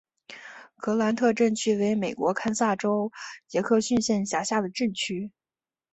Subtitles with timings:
[0.77, 3.11] 格兰特镇区为美国堪萨斯州
[3.47, 5.31] 杰克逊县辖下的镇区。